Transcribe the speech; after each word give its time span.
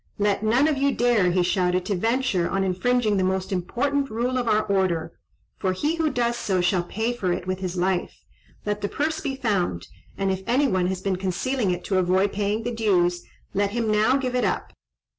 "Let 0.17 0.41
none 0.41 0.67
of 0.67 0.79
you 0.79 0.91
dare," 0.95 1.29
he 1.29 1.43
shouted, 1.43 1.85
"to 1.85 1.93
venture 1.93 2.49
on 2.49 2.63
infringing 2.63 3.17
the 3.17 3.23
most 3.23 3.51
important 3.51 4.09
rule 4.09 4.39
of 4.39 4.47
our 4.47 4.63
order, 4.63 5.13
for 5.59 5.73
he 5.73 5.93
who 5.97 6.09
does 6.09 6.35
so 6.37 6.59
shall 6.59 6.81
pay 6.81 7.13
for 7.13 7.31
it 7.31 7.45
with 7.45 7.59
his 7.59 7.77
life. 7.77 8.23
Let 8.65 8.81
the 8.81 8.89
purse 8.89 9.21
be 9.21 9.35
found, 9.35 9.87
and 10.17 10.31
if 10.31 10.41
any 10.47 10.67
one 10.67 10.87
has 10.87 11.01
been 11.01 11.17
concealing 11.17 11.69
it 11.69 11.83
to 11.83 11.99
avoid 11.99 12.33
paying 12.33 12.63
the 12.63 12.73
dues, 12.73 13.21
let 13.53 13.69
him 13.73 13.91
now 13.91 14.17
give 14.17 14.33
it 14.33 14.43
up. 14.43 14.73